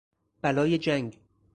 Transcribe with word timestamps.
بلای 0.41 0.77
جنگ 0.77 1.19